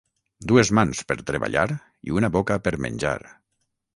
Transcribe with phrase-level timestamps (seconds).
[0.51, 1.67] Dues mans per treballar
[2.11, 3.15] i una boca per menjar.